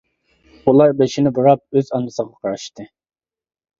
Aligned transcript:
ئۇلار 0.69 0.95
بېشىنى 1.01 1.33
بۇراپ 1.39 1.63
ئۆز 1.81 1.93
ئانىسىغا 1.99 2.35
قاراشتى. 2.47 2.89